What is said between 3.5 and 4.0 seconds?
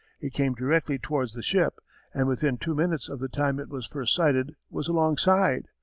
it was